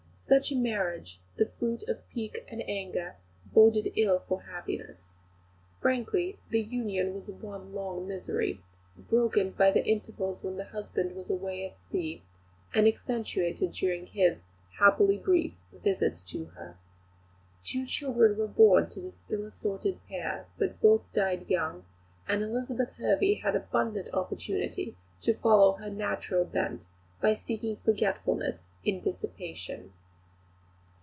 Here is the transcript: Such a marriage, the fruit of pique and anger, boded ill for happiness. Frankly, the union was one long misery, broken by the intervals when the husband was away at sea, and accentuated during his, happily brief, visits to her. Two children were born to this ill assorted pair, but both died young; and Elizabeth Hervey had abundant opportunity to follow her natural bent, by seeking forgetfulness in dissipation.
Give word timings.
Such 0.33 0.49
a 0.49 0.55
marriage, 0.55 1.19
the 1.35 1.45
fruit 1.45 1.83
of 1.89 2.07
pique 2.07 2.45
and 2.47 2.63
anger, 2.65 3.17
boded 3.47 3.91
ill 3.97 4.19
for 4.29 4.43
happiness. 4.43 4.97
Frankly, 5.81 6.39
the 6.49 6.61
union 6.61 7.15
was 7.15 7.27
one 7.27 7.73
long 7.73 8.07
misery, 8.07 8.61
broken 8.97 9.49
by 9.49 9.71
the 9.71 9.83
intervals 9.85 10.41
when 10.41 10.55
the 10.55 10.63
husband 10.63 11.17
was 11.17 11.29
away 11.29 11.65
at 11.65 11.81
sea, 11.81 12.23
and 12.73 12.87
accentuated 12.87 13.73
during 13.73 14.05
his, 14.07 14.37
happily 14.79 15.17
brief, 15.17 15.53
visits 15.73 16.23
to 16.31 16.45
her. 16.55 16.77
Two 17.61 17.85
children 17.85 18.37
were 18.37 18.47
born 18.47 18.87
to 18.87 19.01
this 19.01 19.23
ill 19.29 19.43
assorted 19.45 19.99
pair, 20.07 20.45
but 20.57 20.79
both 20.79 21.11
died 21.11 21.49
young; 21.49 21.83
and 22.25 22.41
Elizabeth 22.41 22.93
Hervey 22.93 23.33
had 23.43 23.53
abundant 23.53 24.09
opportunity 24.13 24.95
to 25.19 25.33
follow 25.33 25.73
her 25.73 25.89
natural 25.89 26.45
bent, 26.45 26.87
by 27.21 27.33
seeking 27.33 27.75
forgetfulness 27.83 28.59
in 28.85 29.01
dissipation. 29.01 29.91